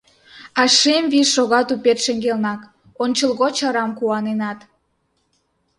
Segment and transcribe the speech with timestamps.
[0.59, 2.61] А Шем Вий шога тупет шеҥгелнак—
[3.03, 4.59] Ончылгоч арам куаненат!